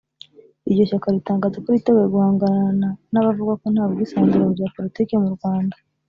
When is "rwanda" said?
5.37-5.75